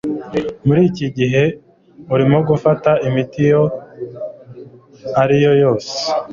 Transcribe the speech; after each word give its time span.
Muri 0.65 0.81
iki 0.89 1.07
gihe 1.17 1.43
urimo 2.13 2.37
gufata 2.49 2.91
imiti 3.07 3.39
iyo 3.47 3.63
ari 5.21 5.35
yo 5.43 5.51
yose? 5.63 5.91